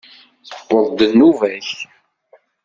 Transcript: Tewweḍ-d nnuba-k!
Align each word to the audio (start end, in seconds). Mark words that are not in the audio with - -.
Tewweḍ-d 0.67 0.99
nnuba-k! 1.11 1.67